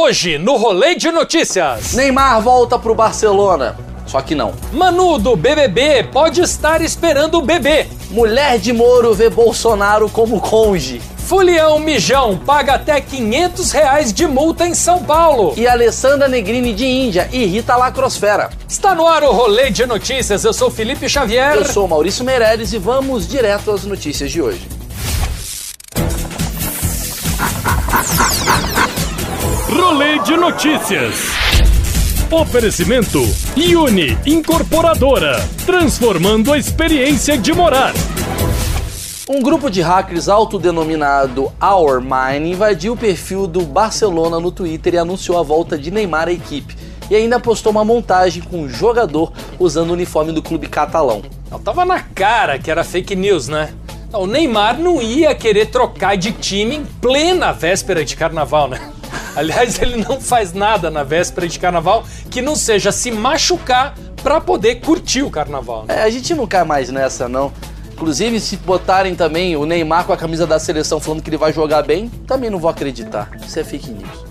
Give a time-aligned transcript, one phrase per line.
[0.00, 1.92] Hoje, no Rolê de Notícias.
[1.94, 3.76] Neymar volta pro Barcelona.
[4.06, 4.54] Só que não.
[4.72, 7.88] Manu do BBB pode estar esperando o bebê.
[8.08, 11.02] Mulher de Moro vê Bolsonaro como conge.
[11.26, 15.54] Fulião Mijão paga até 500 reais de multa em São Paulo.
[15.56, 18.50] E Alessandra Negrini de Índia irrita a lacrosfera.
[18.68, 20.44] Está no ar o Rolê de Notícias.
[20.44, 21.56] Eu sou Felipe Xavier.
[21.56, 24.77] Eu sou Maurício Meirelles e vamos direto às notícias de hoje.
[30.28, 31.14] De Notícias.
[32.30, 33.18] Oferecimento
[33.56, 37.94] Uni Incorporadora, transformando a experiência de morar.
[39.26, 44.98] Um grupo de hackers autodenominado Our Mine invadiu o perfil do Barcelona no Twitter e
[44.98, 46.76] anunciou a volta de Neymar à equipe.
[47.08, 51.22] E ainda postou uma montagem com um jogador usando o uniforme do clube catalão.
[51.50, 53.72] Não, tava na cara que era fake news, né?
[54.12, 58.92] Não, o Neymar não ia querer trocar de time em plena véspera de carnaval, né?
[59.36, 64.40] Aliás, ele não faz nada na véspera de carnaval que não seja se machucar para
[64.40, 65.84] poder curtir o carnaval.
[65.86, 65.98] Né?
[65.98, 67.52] É, a gente não cai mais nessa, não.
[67.92, 71.52] Inclusive, se botarem também o Neymar com a camisa da seleção falando que ele vai
[71.52, 73.30] jogar bem, também não vou acreditar.
[73.44, 74.28] Isso é fake news.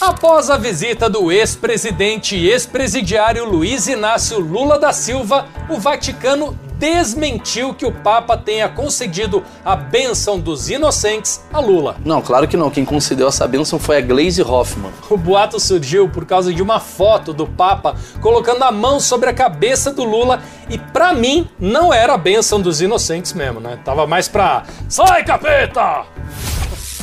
[0.00, 7.74] Após a visita do ex-presidente e ex-presidiário Luiz Inácio Lula da Silva, o Vaticano desmentiu
[7.74, 11.96] que o Papa tenha concedido a bênção dos inocentes a Lula.
[12.04, 12.70] Não, claro que não.
[12.70, 14.92] Quem concedeu essa bênção foi a Glaze Hoffman.
[15.08, 19.34] O boato surgiu por causa de uma foto do Papa colocando a mão sobre a
[19.34, 23.78] cabeça do Lula e para mim não era a bênção dos inocentes mesmo, né?
[23.84, 26.04] Tava mais pra sai capeta!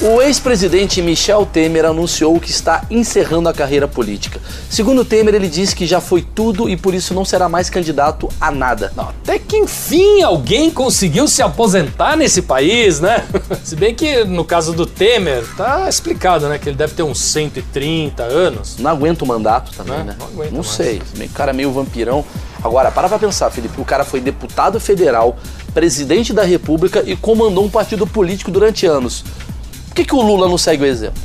[0.04, 4.42] O ex-presidente Michel Temer anunciou que está encerrando a carreira política.
[4.68, 8.28] Segundo Temer, ele disse que já foi tudo e por isso não será mais candidato
[8.42, 8.92] a nada.
[8.96, 13.28] Não, até que enfim alguém conseguiu se aposentar nesse país, né?
[13.64, 16.58] se bem que no caso do Temer, tá explicado, né?
[16.58, 18.78] Que ele deve ter uns 130 anos.
[18.80, 20.04] Não aguenta o mandato também, né?
[20.04, 20.16] né?
[20.18, 20.68] Não, aguenta não mais.
[20.68, 21.00] sei.
[21.16, 22.26] O cara é meio vampirão.
[22.64, 23.80] Agora, para pra pensar, Felipe.
[23.80, 25.38] O cara foi deputado federal,
[25.76, 29.24] presidente da república e comandou um partido político durante anos.
[29.92, 31.22] Por que, que o Lula não segue o exemplo?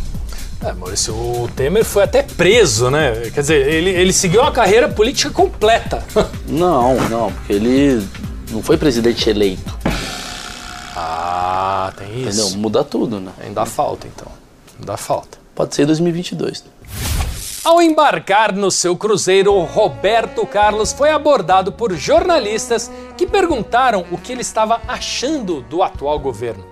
[0.61, 3.31] É, Maurício, o Temer foi até preso, né?
[3.33, 6.03] Quer dizer, ele, ele seguiu uma carreira política completa.
[6.49, 8.05] Não, não, porque ele
[8.51, 9.79] não foi presidente eleito.
[10.97, 12.41] Ah, tem isso.
[12.41, 12.59] Entendeu?
[12.59, 13.31] Muda tudo, né?
[13.45, 14.33] Ainda falta, então.
[14.81, 15.39] Ainda falta.
[15.55, 16.65] Pode ser 2022.
[17.65, 24.33] Ao embarcar no seu cruzeiro, Roberto Carlos foi abordado por jornalistas que perguntaram o que
[24.33, 26.65] ele estava achando do atual governo.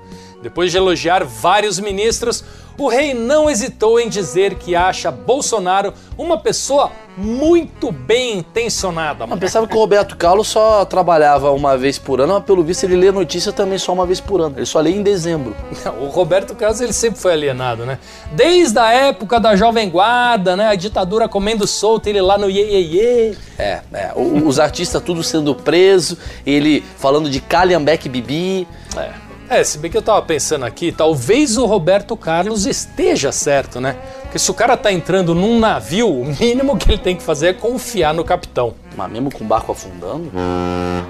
[0.44, 2.44] Depois de elogiar vários ministros,
[2.76, 9.24] o rei não hesitou em dizer que acha Bolsonaro uma pessoa muito bem intencionada.
[9.24, 12.84] Eu pensava que o Roberto Carlos só trabalhava uma vez por ano, mas pelo visto
[12.84, 14.56] ele lê notícia também só uma vez por ano.
[14.58, 15.56] Ele só lê em dezembro.
[15.98, 17.98] O Roberto Carlos ele sempre foi alienado, né?
[18.32, 20.68] Desde a época da Jovem Guarda, né?
[20.68, 23.36] A ditadura comendo solto, ele lá no iê, iê, iê.
[23.58, 24.12] É, é.
[24.14, 28.68] os artistas tudo sendo preso, ele falando de Calhambeck Bibi.
[28.96, 29.23] É.
[29.54, 33.96] É, se bem que eu tava pensando aqui, talvez o Roberto Carlos esteja certo, né?
[34.22, 37.46] Porque se o cara tá entrando num navio, o mínimo que ele tem que fazer
[37.46, 38.74] é confiar no capitão.
[38.96, 40.32] Mas mesmo com o barco afundando?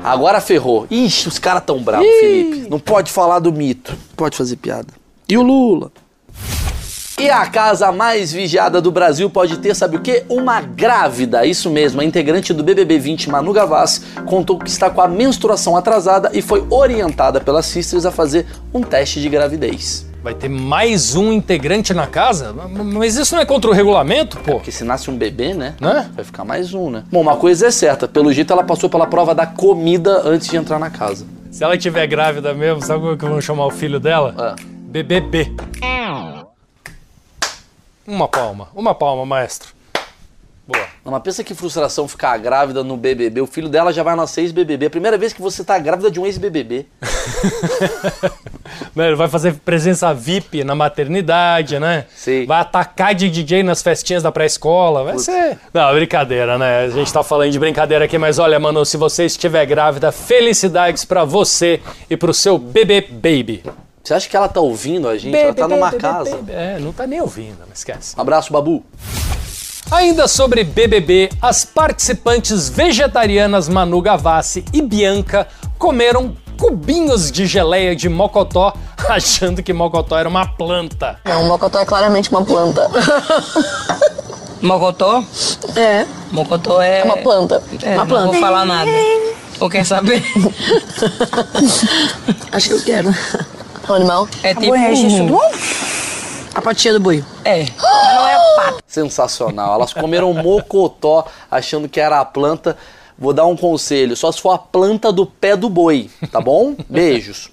[0.04, 0.86] Agora ferrou.
[0.90, 2.68] Ixi, os caras tão bravos, Felipe.
[2.68, 3.96] Não pode falar do mito.
[4.14, 4.92] Pode fazer piada.
[5.26, 5.90] E o Lula?
[7.16, 10.24] E a casa mais vigiada do Brasil pode ter, sabe o quê?
[10.28, 11.46] Uma grávida.
[11.46, 15.76] Isso mesmo, a integrante do BBB 20, Manu Gavassi, contou que está com a menstruação
[15.76, 20.04] atrasada e foi orientada pelas sisters a fazer um teste de gravidez.
[20.24, 22.52] Vai ter mais um integrante na casa?
[22.52, 24.54] Mas isso não é contra o regulamento, pô?
[24.54, 25.76] Porque se nasce um bebê, né?
[25.80, 26.10] Né?
[26.16, 27.04] Vai ficar mais um, né?
[27.12, 30.56] Bom, uma coisa é certa, pelo jeito ela passou pela prova da comida antes de
[30.56, 31.24] entrar na casa.
[31.50, 34.34] Se ela tiver grávida mesmo, sabe como é que vão chamar o filho dela?
[34.36, 34.56] Ah.
[34.88, 35.54] BBB.
[38.06, 39.74] Uma palma, uma palma, maestro.
[40.66, 40.86] Boa.
[41.04, 43.42] Não, mas pensa que frustração ficar grávida no BBB.
[43.42, 44.86] O filho dela já vai nascer ex-BBB.
[44.86, 46.86] É a primeira vez que você tá grávida de um ex-BBB.
[48.94, 52.06] Né, Ele vai fazer presença VIP na maternidade, né?
[52.14, 52.46] Sim.
[52.46, 55.04] Vai atacar de DJ nas festinhas da pré-escola.
[55.04, 55.58] Vai ser.
[55.72, 56.84] Não, brincadeira, né?
[56.84, 61.04] A gente tá falando de brincadeira aqui, mas olha, mano, se você estiver grávida, felicidades
[61.04, 63.62] pra você e pro seu bebê baby.
[64.04, 65.34] Você acha que ela tá ouvindo a gente?
[65.34, 66.38] ela tá numa casa.
[66.48, 68.14] É, não tá nem ouvindo, não esquece.
[68.18, 68.84] Abraço, Babu.
[69.90, 75.48] Ainda sobre BBB, as participantes vegetarianas Manu Gavassi e Bianca
[75.78, 78.74] comeram cubinhos de geleia de mocotó,
[79.08, 81.18] achando que mocotó era uma planta.
[81.24, 82.86] Não, mocotó é claramente uma planta.
[84.60, 85.22] Mocotó?
[85.76, 86.06] É.
[86.32, 87.00] Mocotó é.
[87.00, 87.62] É uma planta.
[87.82, 88.24] É, uma planta.
[88.24, 88.90] Não vou falar nada.
[89.60, 90.24] Ou quer saber?
[92.50, 93.14] Acho que eu quero.
[93.88, 94.28] O animal?
[94.42, 94.72] É tipo.
[94.72, 95.38] registro.
[96.54, 97.24] A patinha do boi.
[97.44, 97.66] É.
[97.80, 98.78] Mas não é a pata.
[98.86, 99.74] Sensacional.
[99.74, 102.76] Elas comeram mocotó achando que era a planta.
[103.18, 106.74] Vou dar um conselho, só se for a planta do pé do boi, tá bom?
[106.88, 107.48] Beijos.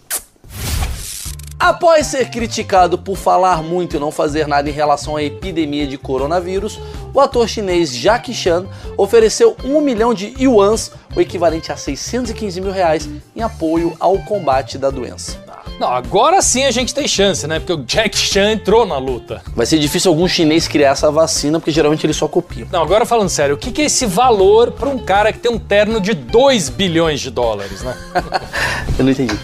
[1.60, 5.96] Após ser criticado por falar muito e não fazer nada em relação à epidemia de
[5.96, 6.80] coronavírus,
[7.14, 8.66] o ator chinês Jackie Chan
[8.98, 14.80] ofereceu um milhão de yuans, o equivalente a 615 mil reais, em apoio ao combate
[14.80, 15.38] da doença.
[15.82, 17.58] Não, agora sim a gente tem chance, né?
[17.58, 19.42] Porque o Jack Chan entrou na luta.
[19.56, 22.68] Vai ser difícil algum chinês criar essa vacina, porque geralmente eles só copiam.
[22.72, 25.58] Não, agora falando sério, o que é esse valor para um cara que tem um
[25.58, 27.98] terno de 2 bilhões de dólares, né?
[29.00, 29.36] Eu não entendi.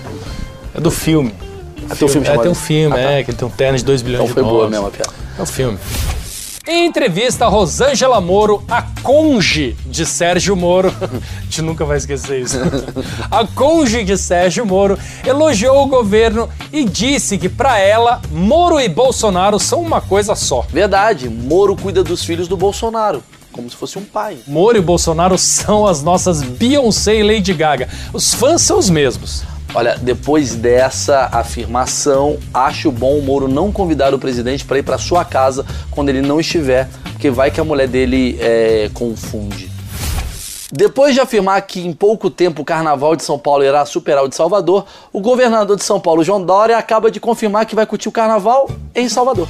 [0.75, 1.33] É do filme.
[1.89, 3.11] Ah, tem um filme é, tem um filme, Ah, tá.
[3.13, 4.71] é, que ele tem um terno de 2 bilhões Então de foi boa dólares.
[4.73, 5.13] mesmo a piada.
[5.39, 5.79] É o filme.
[6.69, 12.41] Em entrevista, a Rosângela Moro, a conge de Sérgio Moro, a gente nunca vai esquecer
[12.41, 12.57] isso.
[13.31, 18.89] A conge de Sérgio Moro elogiou o governo e disse que para ela, Moro e
[18.89, 20.65] Bolsonaro são uma coisa só.
[20.69, 23.23] Verdade, Moro cuida dos filhos do Bolsonaro,
[23.53, 24.39] como se fosse um pai.
[24.45, 27.87] Moro e Bolsonaro são as nossas Beyoncé e Lady Gaga.
[28.11, 29.45] Os fãs são os mesmos.
[29.77, 34.97] Olha, depois dessa afirmação, acho bom o Moro não convidar o presidente para ir para
[34.97, 39.69] sua casa quando ele não estiver, porque vai que a mulher dele é, confunde.
[40.71, 44.27] Depois de afirmar que em pouco tempo o carnaval de São Paulo irá superar o
[44.27, 44.83] de Salvador,
[45.13, 48.67] o governador de São Paulo, João Dória, acaba de confirmar que vai curtir o carnaval
[48.95, 49.47] em Salvador.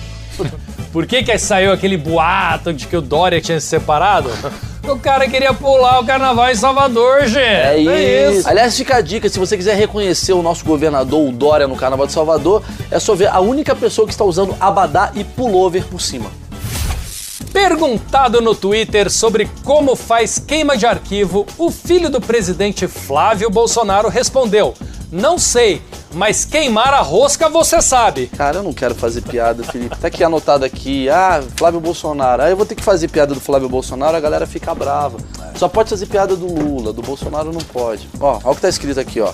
[0.91, 4.29] Por que, que saiu aquele boato de que o Dória tinha se separado?
[4.87, 7.39] O cara queria pular o carnaval em Salvador, gente.
[7.39, 8.47] É isso.
[8.47, 12.07] Aliás, fica a dica: se você quiser reconhecer o nosso governador, o Dória, no Carnaval
[12.07, 15.99] de Salvador, é só ver a única pessoa que está usando abadá e pullover por
[15.99, 16.31] cima.
[17.51, 24.07] Perguntado no Twitter sobre como faz queima de arquivo, o filho do presidente Flávio Bolsonaro
[24.07, 24.73] respondeu:
[25.11, 25.81] Não sei,
[26.13, 28.27] mas queimar a rosca você sabe.
[28.27, 29.97] Cara, eu não quero fazer piada, Felipe.
[29.97, 32.41] Tá aqui anotado aqui, ah, Flávio Bolsonaro.
[32.41, 35.17] Aí eu vou ter que fazer piada do Flávio Bolsonaro, a galera fica brava.
[35.55, 38.07] Só pode fazer piada do Lula, do Bolsonaro não pode.
[38.19, 39.33] Ó, olha o que tá escrito aqui, ó.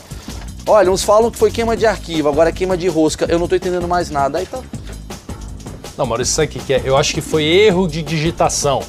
[0.66, 3.26] Olha, uns falam que foi queima de arquivo, agora é queima de rosca.
[3.30, 4.38] Eu não tô entendendo mais nada.
[4.38, 4.60] Aí tá.
[5.98, 6.82] Não, Maurício, isso aqui que é?
[6.84, 8.82] Eu acho que foi erro de digitação.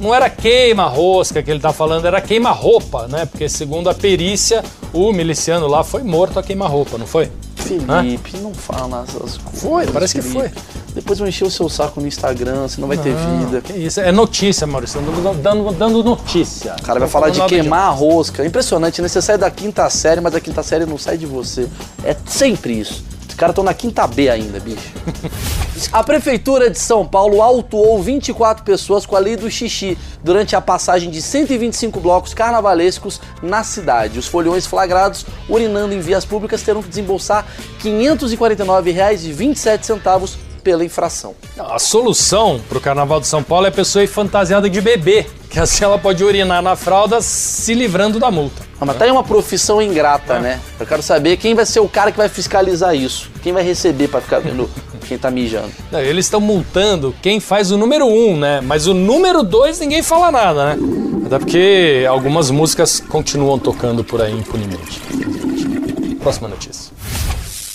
[0.00, 3.26] Não era queima-rosca que ele tá falando, era queima-roupa, né?
[3.26, 4.62] Porque segundo a perícia,
[4.92, 7.30] o miliciano lá foi morto a queima-roupa, não foi?
[7.56, 9.60] Felipe, não fala essas coisas.
[9.60, 10.54] Foi, parece que Felipe.
[10.94, 13.60] Depois vão encher o seu saco no Instagram, você não vai ter Não, vida.
[13.60, 16.74] Que isso, é notícia, Maurício, dando, dando, dando notícia.
[16.78, 18.42] O cara vai falar de queimar a rosca.
[18.42, 19.08] É impressionante, né?
[19.08, 21.68] Você sai da quinta série, mas a quinta série não sai de você.
[22.02, 23.04] É sempre isso.
[23.38, 24.92] Caras estão na quinta B ainda, bicho.
[25.92, 30.60] A Prefeitura de São Paulo autuou 24 pessoas com a lei do xixi durante a
[30.60, 34.18] passagem de 125 blocos carnavalescos na cidade.
[34.18, 37.46] Os foliões flagrados urinando em vias públicas terão que desembolsar
[37.80, 41.34] R$ 549,27 pela infração.
[41.58, 45.58] A solução pro Carnaval de São Paulo é a pessoa ir fantasiada de bebê, que
[45.58, 48.62] assim ela pode urinar na fralda se livrando da multa.
[48.80, 50.60] Ah, mas tá aí uma profissão ingrata, né?
[50.78, 53.30] Eu quero saber quem vai ser o cara que vai fiscalizar isso.
[53.42, 54.70] Quem vai receber pra ficar vendo
[55.08, 55.70] quem tá mijando.
[55.90, 58.60] Não, eles estão multando quem faz o número um, né?
[58.60, 60.78] Mas o número dois ninguém fala nada, né?
[61.26, 65.00] Até porque algumas músicas continuam tocando por aí impunemente.
[66.20, 66.92] Próxima notícia.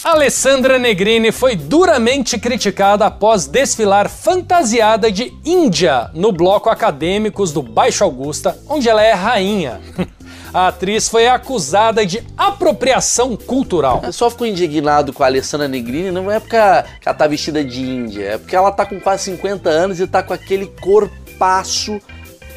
[0.03, 8.03] Alessandra Negrini foi duramente criticada após desfilar fantasiada de Índia no bloco Acadêmicos do Baixo
[8.03, 9.79] Augusta, onde ela é rainha.
[10.53, 14.01] A atriz foi acusada de apropriação cultural.
[14.03, 16.83] Eu só fico indignado com a Alessandra Negrini, não é porque ela
[17.17, 20.31] tá vestida de Índia, é porque ela tá com quase 50 anos e tá com
[20.31, 21.99] aquele corpaço.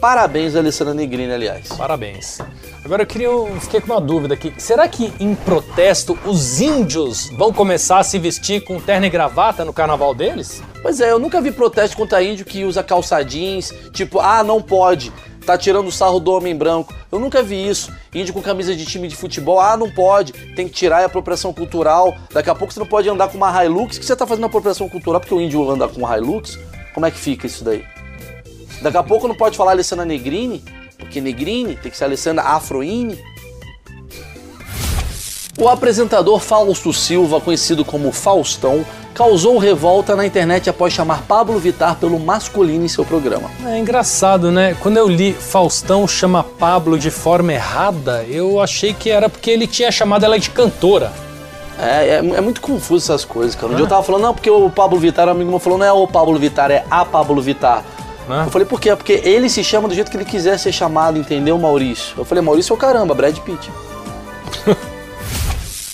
[0.01, 1.69] Parabéns, Alessandra Negrini, aliás.
[1.69, 2.39] Parabéns.
[2.85, 4.53] Agora eu queria, eu fiquei com uma dúvida aqui.
[4.59, 9.65] Será que em protesto os índios vão começar a se vestir com terno e gravata
[9.65, 10.63] no carnaval deles?
[10.83, 14.63] Pois é, eu nunca vi protesto contra índio que usa calça jeans, tipo, ah, não
[14.63, 15.13] pode,
[15.45, 16.95] tá tirando o sarro do homem branco.
[17.11, 17.93] Eu nunca vi isso.
[18.15, 21.53] Índio com camisa de time de futebol, ah, não pode, tem que tirar a apropriação
[21.53, 22.15] cultural.
[22.33, 24.89] Daqui a pouco você não pode andar com uma Hilux, que você tá fazendo apropriação
[24.89, 26.59] cultural porque o índio anda com uma Hilux?
[26.93, 27.85] Como é que fica isso daí?
[28.83, 30.63] Daqui a pouco não pode falar Alessandra Negrini,
[30.99, 33.19] porque Negrini tem que ser Alessandra Afroine.
[35.59, 41.97] O apresentador Fausto Silva, conhecido como Faustão, causou revolta na internet após chamar Pablo Vittar
[41.97, 43.51] pelo masculino em seu programa.
[43.65, 44.77] É engraçado, né?
[44.79, 49.67] Quando eu li Faustão chama Pablo de forma errada, eu achei que era porque ele
[49.67, 51.11] tinha chamado ela de cantora.
[51.79, 53.73] É, é, é muito confuso essas coisas, cara.
[53.73, 55.87] Um dia eu tava falando, não, porque o Pablo Vittar, um amigo meu falou, não
[55.87, 57.83] é o Pablo Vittar, é a Pablo Vittar.
[58.29, 58.45] Ah.
[58.47, 58.95] Eu falei, por quê?
[58.95, 62.15] Porque ele se chama do jeito que ele quiser ser chamado, entendeu, Maurício?
[62.19, 63.71] Eu falei, Maurício é o caramba, Brad Pitt.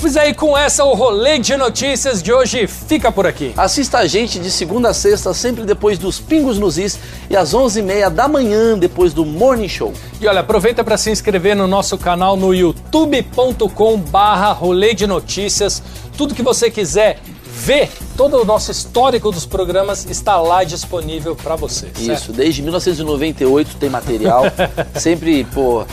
[0.03, 3.53] Pois aí, com essa, o rolê de notícias de hoje fica por aqui.
[3.57, 6.99] Assista a gente de segunda a sexta, sempre depois dos Pingos nos Is
[7.31, 9.93] e às 11h30 da manhã, depois do Morning Show.
[10.21, 15.81] E olha, aproveita para se inscrever no nosso canal no youtube.com barra rolê de notícias.
[16.17, 17.21] Tudo que você quiser
[17.64, 21.87] ver, todo o nosso histórico dos programas está lá disponível para você.
[21.95, 22.00] certo?
[22.23, 24.45] Isso, desde 1998 tem material,
[24.99, 25.85] sempre, pô...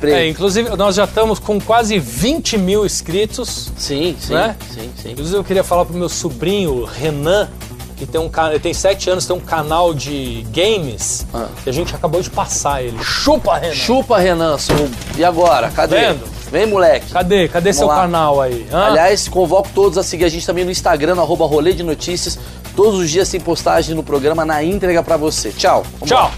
[0.00, 3.72] pre- É, inclusive, nós já estamos com quase 20 mil inscritos.
[3.76, 4.56] Sim, sim, né?
[4.72, 5.10] sim, sim.
[5.12, 7.48] Inclusive, eu queria falar pro meu sobrinho, Renan,
[7.96, 11.48] que tem um ele tem 7 anos, tem um canal de games, Ah.
[11.64, 13.02] que a gente acabou de passar ele.
[13.02, 13.74] Chupa, Renan!
[13.74, 14.88] Chupa, Renan, seu...
[15.16, 15.70] e agora?
[15.70, 15.96] Cadê?
[15.98, 16.35] Vendo?
[16.50, 17.12] Vem, moleque.
[17.12, 17.48] Cadê?
[17.48, 17.96] Cadê Vamos seu lá.
[18.02, 18.66] canal aí?
[18.72, 18.86] Hã?
[18.86, 22.38] Aliás, convoco todos a seguir a gente também no Instagram, no arroba rolê de notícias.
[22.76, 25.50] Todos os dias tem postagem no programa na íntegra pra você.
[25.50, 25.84] Tchau.
[25.94, 26.22] Vamos Tchau.
[26.22, 26.32] lá.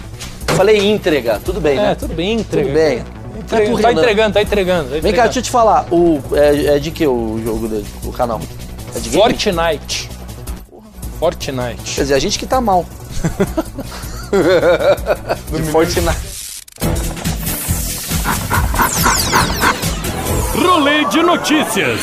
[0.55, 1.95] Falei íntegra, tudo bem, É, né?
[1.95, 2.67] tudo bem, entrega.
[2.67, 3.03] Tudo bem.
[3.39, 4.01] Entrega- É tá Renan.
[4.01, 4.89] entregando, tá entregando.
[4.89, 5.85] tá Vem cá, deixa eu te falar.
[5.91, 8.41] O, é, é de que o jogo dele, o canal?
[8.95, 9.09] É de?
[9.11, 10.09] Fortnite.
[11.19, 11.95] Fortnite.
[11.95, 12.83] Quer dizer, a gente que tá mal.
[15.51, 16.28] de Fortnite.
[20.79, 21.99] Rolê de notícias.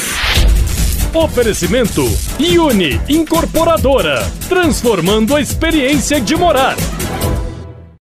[1.14, 2.04] Oferecimento
[2.58, 6.76] Uni Incorporadora, transformando a experiência de morar.